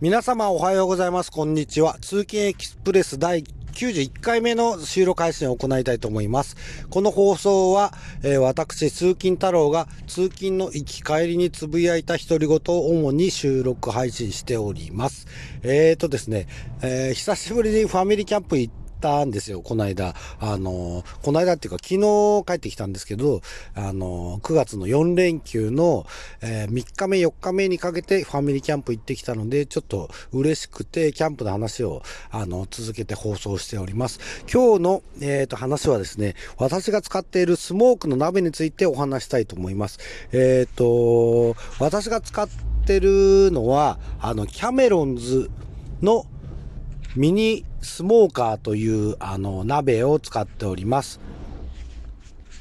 [0.00, 1.32] 皆様おはようございます。
[1.32, 1.98] こんにちは。
[2.00, 6.56] 通勤エキスプレス第91回目の収録配信を行いたいと思います。
[6.88, 7.92] この放送は、
[8.22, 15.26] えー、私、通勤太郎が通勤の行き帰りにつぶやいた独り言を主に収録配信しております。
[15.64, 16.46] えーとですね、
[16.80, 20.14] えー、久しぶりにファミリーキャンプ行ってたんですよ、この間。
[20.40, 23.40] あの、この間っていうか昨日帰ってきたんですけど、
[23.74, 26.06] あの、9月の4連休の、
[26.40, 34.20] えー、3日目、4日目にかけてファミリーキャンプ行ってきたので、ちょっと嬉しくて、キャンプの話を、あの、続けて放送しております。
[34.52, 39.98] 今日の、えっ、ー、と、話はですね、私が使っているスモークの鍋についてお話したいと思います。
[40.32, 42.48] えっ、ー、と、私が使っ
[42.86, 45.50] てるのは、あの、キャメロンズ
[46.02, 46.26] の
[47.16, 51.20] ミニスモーカーというあの鍋を使っております。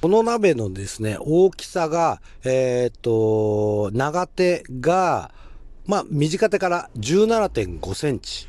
[0.00, 5.30] この鍋のですね、大きさが、えっ、と、長手が、
[5.86, 8.48] まあ、短手から17.5センチ。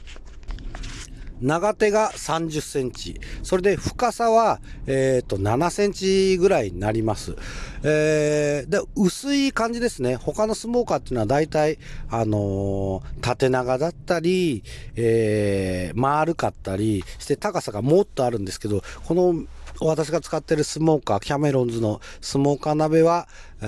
[1.43, 3.20] 長手が30センチ。
[3.43, 7.35] それで深さは、えっ、ー、と、7センチぐらいになります。
[7.84, 10.15] えー、で、薄い感じですね。
[10.15, 14.63] 他のスモーカーっていうのは大体、あのー、縦長だったり、
[14.95, 19.43] えー、丸かったりして高さがもっとあるんですけど、この
[19.81, 23.27] 私が使ってるスモーカー、キャメロンズのスモーカー鍋は、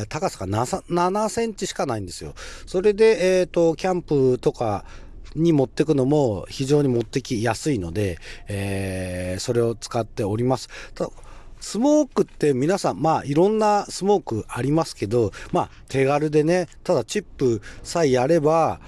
[0.10, 2.34] 高さが 7, センチしかないんですよ。
[2.66, 4.86] それで、えっ、ー、と、キャンプとか、
[5.36, 10.70] に持ってくのも非常に持ってきやすいので、えー、それを使っております。
[11.60, 18.80] スモークって皆さん、まあいろんなスモークありますけど、まあ手軽でね、ただチップさえやれば、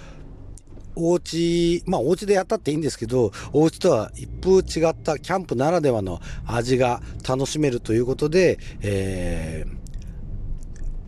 [0.95, 9.77] お家、まあお家でやったっていいんですけど、お家とは一風違ったキャンプならではの味が楽しめるということで、えー、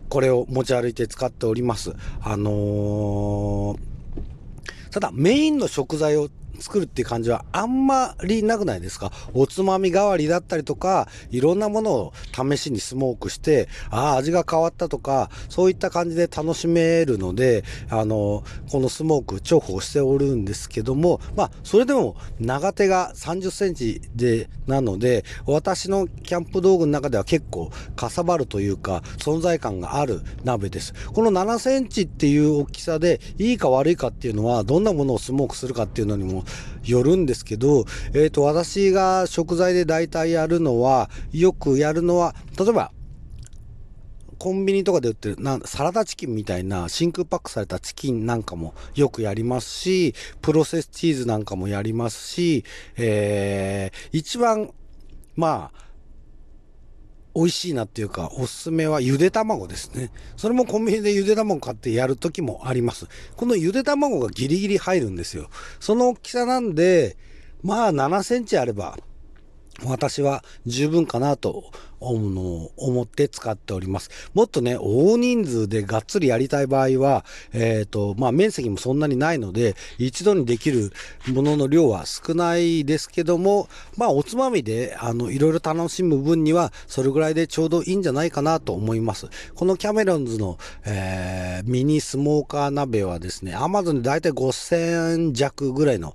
[0.08, 1.92] これを持ち歩いて使っております。
[2.20, 3.89] あのー
[4.90, 6.28] ただメインの食材を
[6.60, 9.12] 作るっていう感じはあんまりなくないですか？
[9.34, 30.94] おつまみ代わりだったりとか、いろんなものを試しにスモークして、ああ、味が変わったとか、そういった感じで楽しめるので、あの、このスモーク重宝しておるんですけども、まあ、それでも長手が30センチで、なので、私のキャンプ道具の中では結構かさばるというか、存在感がある鍋です。
[31.12, 36.44] この7センチっていう大きさで、いいか悪いかっていうのは、どんなものをスモークするかっていうのにも
[36.84, 37.84] よるんですけど、
[38.14, 42.92] えっ、ー、と、私が食材で大体やるのは、よくやるのは、例えば、
[44.38, 52.64] コンビニとかで売ってるなサラダチキンみたいな真空パックされたチキンなんかもよくやりますし、プロセスチーズなんかもやりますし、
[52.96, 54.70] えー、一番、
[55.36, 55.89] まあ、
[57.34, 60.10] 美味しいなっていうか、おすすめはゆで卵ですね。
[60.36, 63.06] それもコンビニでゆで卵買ってやる時もあります。
[63.36, 65.48] このゆで卵がギリギリ入るんですよ。
[65.78, 67.16] その大きさなんで、
[67.62, 68.98] まあ7センチあれば、
[69.84, 71.70] 私は十分かなと
[72.00, 74.10] 思うのを思って使っております。
[74.34, 80.92] もっとね、大人数でがっつりやりたい場合は、えっ、ー、と、まあ、面積もそんなにないので、一度にできる
[81.28, 89.28] ものの量は少ないですけども、まあ、おつまみで、あの、いろいろ楽しむ分には、それぐらいでちょうどいいんじゃないかなと思います。
[89.54, 96.14] このキャメロンズの、えー、ミニスモーカー鍋はですね、アマゾンでだいたい5000弱ぐらいの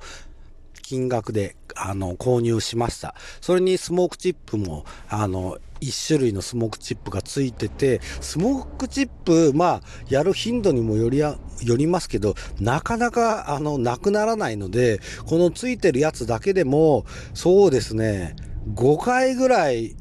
[0.85, 3.16] 金額で、あの、購入しました。
[3.41, 18.35] それにスモークチップも、あの、1種類のスモークチップがついてて、スモークチップ、まあ、やる頻度にもよりや、よりますけど、なかなか、あの、なくならないので、このついてるやつだけでも、そうですね、
[18.75, 19.95] 5回ぐらい、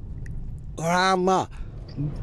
[0.77, 1.64] あまあ、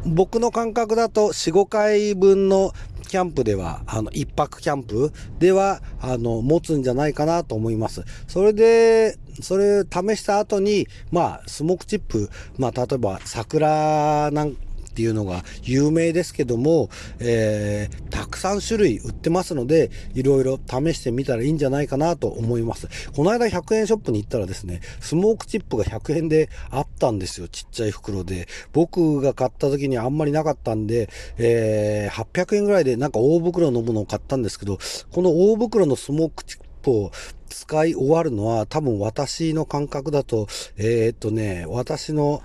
[0.05, 2.73] 僕の感覚だと4、5回分の
[3.07, 8.03] キャンプでは、あの、一泊キャンプでは、あの、持つんじゃないかなと思います。
[8.27, 14.55] それで、それ試した後に、まあ、スモークチップ、まあ、例えば桜なん
[14.91, 22.89] っていうのが有名ですけども、えー、たくさん種類売ってますので、いろいろ試してみたらいいんじゃないかなと思います。
[23.15, 27.47] この間100円ショップに行ったらですね、スモークチップが100円であったんですよ。
[27.47, 28.47] ちっちゃい袋で。
[28.73, 34.77] 僕が買った時にあんまりなかったんで、えー、800円ぐらいでなんか大袋のものを買ったんですけど、
[35.11, 37.11] この大袋のスモークチップを
[37.47, 42.41] 使い終わるのは多分私の感覚だと、えー、っとね、私の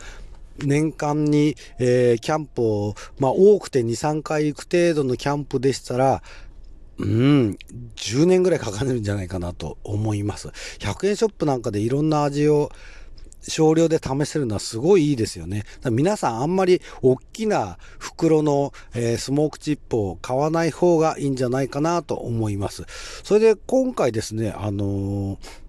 [0.64, 6.22] 年間に、えー、キャンプを、まあ多くて2、3回行く程度のキャンプでしたら、
[6.98, 7.58] うん、
[7.96, 10.48] 10年ぐらいかかるんじゃないかなと思います。
[10.78, 12.70] 100円ショップなんかでいろんな味を、
[13.48, 15.64] 少量で試せるのはすごいいいですよね。
[15.90, 22.84] 皆さんあんまり大きな袋の、えー、スモークチップを買わない方がいいんじゃないかなと思います。
[23.22, 25.65] それで今回ですね、あのー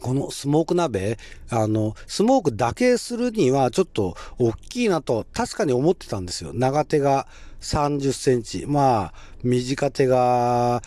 [0.00, 1.18] このスモーク鍋、
[1.48, 6.52] あの、スモークだけするにはちょっと大きいなと確かに思ってたんですよ。
[6.54, 7.26] 長手が
[7.60, 8.64] 30センチ。
[8.66, 10.82] まあ、短手が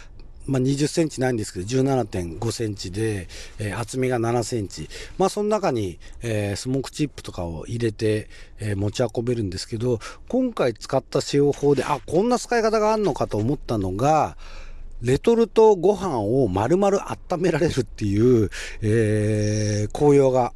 [0.45, 3.27] まあ、20センチないんですけど、17.5センチで、
[3.59, 4.89] えー、厚みが7センチ。
[5.17, 8.27] まあ、その中に、えー、スモークチップとかを入れて、
[8.59, 14.37] えー、持ち運べるんですけど、今回使った使用法で、あ、こんな使い方があるのかと思ったのが、
[15.03, 16.97] レトルトご飯を丸々
[17.31, 18.49] 温められるっていう、
[18.81, 20.53] えー、紅葉が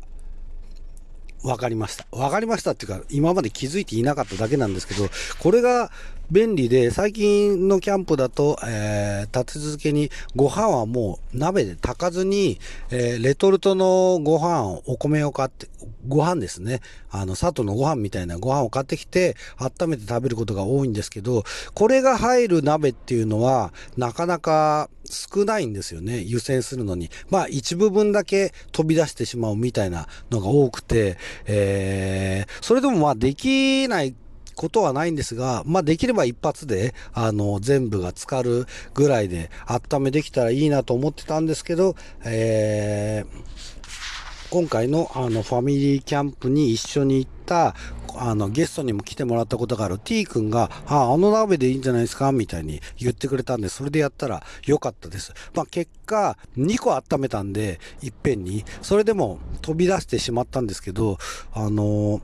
[1.44, 2.06] 分かりました。
[2.12, 5.08] 分かりましたっていうか、今まで気づいていなかっただけなんですけど、
[5.40, 5.92] これが
[6.30, 12.60] 便利で、最近のキャンプだと、えー、立て続けにご飯はもう鍋で炊かずに、
[12.92, 15.68] えー、レトルトのご飯、お米を買って、
[16.08, 16.82] ご飯ですね。
[17.10, 21.44] あの、佐藤のご飯みたいなご飯を買ってきて、温めて食べることが多いんですけど、
[21.74, 26.20] これが入る鍋っていうのは、なかなか少ないんですよね。
[26.20, 27.10] 湯煎するのに。
[27.30, 34.14] まあ、一部分だけ飛び出してしまうみたいなのが多くて、えー、それでもまあ、できない
[34.58, 41.96] ことはないんですが、まあできれば一発で、あの、全部が浸かるぐらいで温めできたらいいなと思ってたんですけど、
[42.26, 47.76] えー、今回のあのファミリーキャンプに一緒に行った
[48.16, 52.32] あのゲストにも来てもらったことがある T 君が、あ、あの鍋でいいんじゃないですか？
[52.32, 55.34] みたいに言ってくれたんで、それでやったら良かったです。
[55.54, 61.18] まあ結果、2個温めたんで、いっぺんに、それでも飛び出してしまったんですけど、
[61.54, 62.22] あのー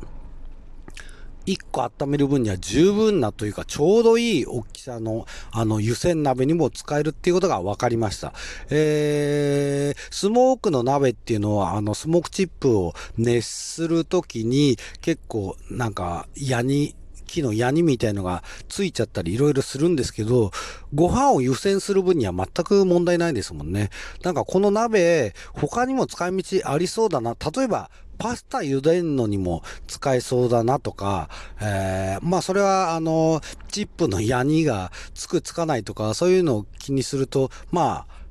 [1.46, 8.34] 1個温める分には十分なというか、ちょうどいい大きさの、あの、湯煎鍋にも使えるっていうことが分かりました。
[8.70, 16.96] えー、スモークの鍋っていうのは、あの、スモークチップを熱するときに、結構、なんか、矢に、
[17.34, 20.52] 木のヤニみたいのがついちゃったりいろいろするんですけど、
[20.94, 23.90] ご飯を湯煎する分には全く問題ないですもんね。
[24.24, 27.36] なんかこの鍋、他にも使い道ありそうだな。
[27.56, 31.30] 例えば、パスタ茹でんのにも使えそうだなとか、
[31.62, 38.23] えー、まあそれはあの、チップのヤニがつくつかないとか、そういうのを気にすると、まあ、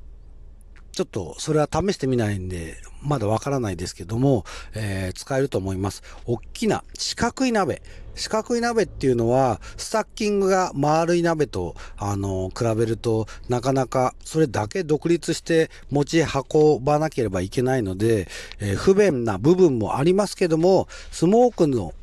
[0.93, 4.45] ちょっとそれは試してみないんで、まだわからないですけども、
[4.75, 6.03] えー、使えると思います。
[6.25, 7.81] 大きな四角い鍋。
[8.13, 18.27] 四角い鍋っていうのは、スタッキングが丸い鍋と、あの、比べると、なかなかそれだけ独立して持ち運ばなければいけないので、
[18.59, 21.95] えー、不便な部分もありますけども、スモークの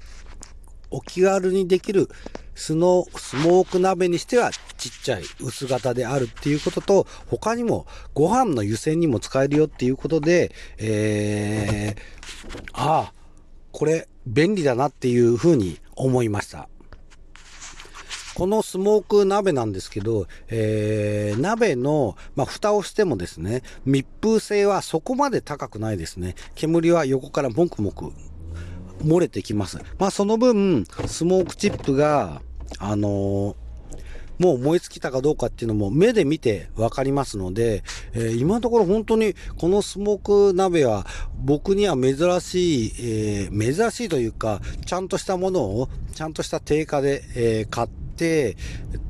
[0.91, 2.09] お気軽にできる
[2.61, 13.13] スノー、スモーク鍋にしてはちっちゃい薄型であるっていうことと、他にもご飯の湯煎にも使えるよっていうことで、えー、ああ、
[13.73, 16.69] これ便利だなっていうふうに思いました。
[18.35, 26.35] このスモーク鍋なんですけど、えー、鍋の、まあ、蓋をしてもですね、密封性はそこまで高くないですね。
[26.55, 28.13] 煙は横からもくもく
[29.03, 29.79] 漏れてきます。
[29.99, 32.43] まあその分、スモークチップが、
[32.79, 33.57] あの、
[34.41, 37.85] もう燃え尽きたかどうかっていうのも目で見てわかりますので、
[38.15, 41.07] えー、今のところ本当にこのスモーク鍋は
[41.45, 48.57] 僕には珍しい、えー、珍しいというか、ちゃんとしたものを、ちゃんとした定価で、えー、買って、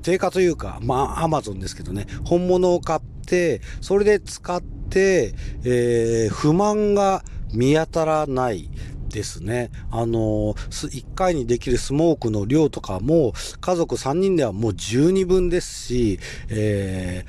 [0.03, 5.35] 定価というか、まあ、アマゾンですけどね、本物を買って、それで使って、
[5.65, 8.69] え、不満が見当たらない。
[9.11, 9.71] ですね。
[9.91, 17.25] あの、1回にできるスモークの量とかも、家族3人ではもう十二分ですし、え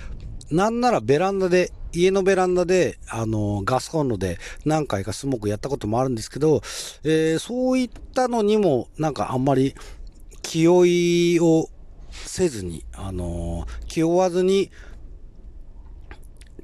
[0.50, 6.62] ー、なんならベランダで、家のベランダで、あの、ガスコンロで何回かスモークやったこともあるんですけど、
[7.04, 9.76] えー、そういったのにも、なんかあんまり
[10.42, 11.68] 気負いを
[12.12, 14.72] せずに、あの、気負わずに、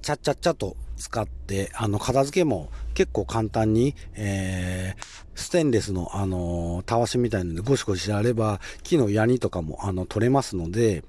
[0.01, 5.03] ちゃっちゃっちゃと使って、あの、片付けも結構簡単に、えー、
[5.35, 11.03] ステンレスの、あのー、たわしみたいなのでゴシゴシやれば、木のヤニとかも、あの、取れますので、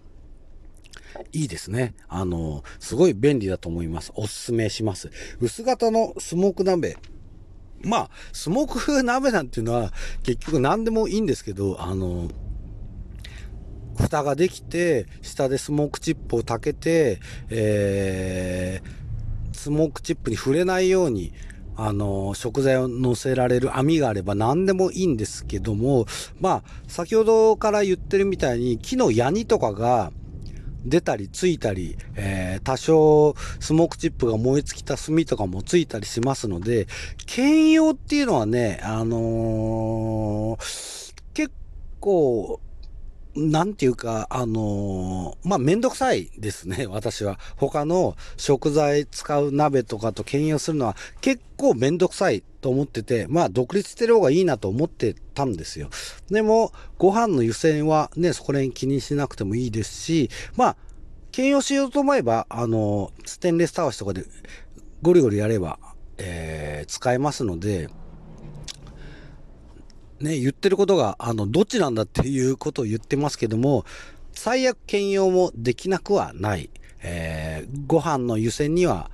[1.32, 1.94] いいですね。
[2.06, 4.12] あのー、すごい便利だと思います。
[4.16, 5.10] おすすめします。
[5.40, 6.98] 薄型のスモーク鍋。
[7.80, 12.34] まあ、スモーク風鍋なんていうのは、結局何でもいいんですけど、あのー
[13.96, 17.18] 蓋ができて、下でスモークチップを炊けて、
[17.48, 21.32] えー、スモークチップに触れないように、
[21.80, 26.06] あの、食材を乗せられる網があれば何でもいいんですけども、
[26.40, 30.10] まあ、先ほどから言ってるみたいに、木のヤニとかが
[30.84, 36.88] 出たりついたり、えー、多少スモークチップが燃え尽きた炭とかもついたりしますので、
[37.26, 41.52] 兼用っていうのはね、あのー、結
[42.00, 42.60] 構、
[43.38, 47.38] なんていうか、あのー、まあ、めんどくさいですね、 私は。
[47.56, 55.88] 他の食材使う鍋とかと兼用するのは結構めんどくさいと思ってて、まあ、独立してる方がいいなと思ってたんですよ。
[56.30, 60.76] でも、ご飯の湯煎はね、そこら辺気にしなくてもいいですし、まあ、
[61.30, 64.24] 兼用しようと思えば、あのー、ステンレスたわしとかで
[65.02, 65.78] ゴリゴリやれば、
[66.16, 67.88] えー、使えますので、
[70.20, 73.84] ね、言ってることが、あの、どっちなんだっていうことを言ってますけども、
[74.32, 76.70] 最悪兼用もできなくはない。
[77.00, 79.10] えー、ご飯の湯煎には、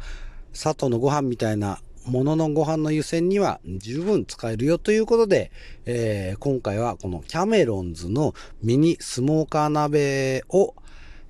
[0.53, 5.51] 砂糖のご飯みたいなもののご飯の湯煎には十分使えるよということで、
[5.87, 10.75] えー、今回はこのキャメロンズのミニスモーカー鍋を、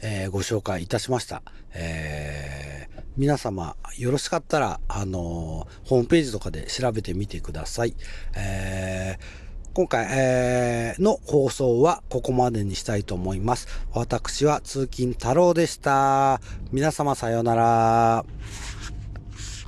[0.01, 1.43] えー、ご紹介いたしました。
[1.73, 7.95] えー、皆様よろしかったら、あのホームページとかで調べてみてください。
[8.37, 9.44] えー
[9.75, 13.67] 今回、えー、の放送はここまでにしたいと思います。
[13.93, 16.41] 私は通勤太郎でした。
[16.71, 18.25] 皆様さようなら。